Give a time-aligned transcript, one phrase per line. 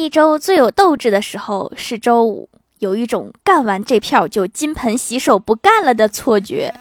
[0.00, 6.72] 一周最有斗志的时候是周五有一种干完这票就金盆洗手不干了的错觉。